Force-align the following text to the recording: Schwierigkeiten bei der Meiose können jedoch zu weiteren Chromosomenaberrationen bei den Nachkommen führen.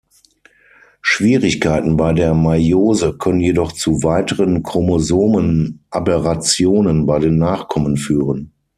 Schwierigkeiten 1.03 1.95
bei 1.95 2.11
der 2.13 2.33
Meiose 2.33 3.15
können 3.19 3.39
jedoch 3.39 3.71
zu 3.71 4.01
weiteren 4.01 4.63
Chromosomenaberrationen 4.63 7.05
bei 7.05 7.19
den 7.19 7.37
Nachkommen 7.37 7.97
führen. 7.97 8.51